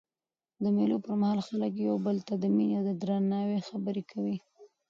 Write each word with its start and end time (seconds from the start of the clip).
د 0.63 0.65
مېلو 0.75 0.97
پر 1.05 1.13
مهال 1.21 1.39
خلک 1.47 1.71
یو 1.87 1.95
بل 2.05 2.17
ته 2.27 2.33
د 2.37 2.43
میني 2.55 2.75
او 2.79 2.85
درناوي 3.01 3.59
خبري 3.67 4.03
کوي. 4.11 4.37